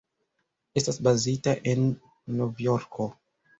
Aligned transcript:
Estas 0.81 0.99
bazita 1.09 1.55
en 1.75 1.85
Novjorko. 2.41 3.11